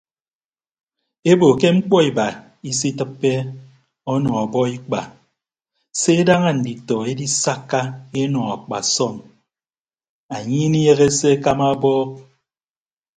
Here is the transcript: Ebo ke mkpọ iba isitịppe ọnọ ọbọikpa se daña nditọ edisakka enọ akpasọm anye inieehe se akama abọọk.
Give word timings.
Ebo 1.31 1.47
ke 1.59 1.67
mkpọ 1.77 1.97
iba 2.09 2.27
isitịppe 2.69 3.31
ọnọ 4.13 4.29
ọbọikpa 4.43 4.99
se 5.99 6.13
daña 6.27 6.51
nditọ 6.57 6.95
edisakka 7.11 7.79
enọ 8.21 8.39
akpasọm 8.55 9.13
anye 10.35 10.57
inieehe 10.65 11.07
se 11.19 11.29
akama 11.37 11.65
abọọk. 11.73 12.09